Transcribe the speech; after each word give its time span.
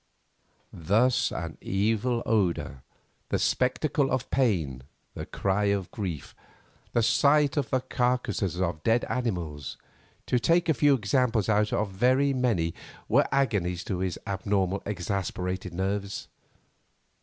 Thus 0.73 1.31
an 1.31 1.59
evil 1.61 2.23
odour, 2.25 2.81
the 3.29 3.37
spectacle 3.37 4.09
of 4.09 4.31
pain, 4.31 4.81
the 5.13 5.27
cry 5.27 5.65
of 5.65 5.91
grief, 5.91 6.33
the 6.93 7.03
sight 7.03 7.55
of 7.55 7.69
the 7.69 7.81
carcases 7.81 8.59
of 8.59 8.81
dead 8.81 9.05
animals, 9.09 9.77
to 10.25 10.39
take 10.39 10.67
a 10.67 10.73
few 10.73 10.95
examples 10.95 11.49
out 11.49 11.71
of 11.71 11.89
very 11.91 12.33
many, 12.33 12.73
were 13.07 13.27
agonies 13.31 13.83
to 13.83 13.99
his 13.99 14.17
abnormal, 14.25 14.81
exasperated 14.87 15.71
nerves. 15.71 16.27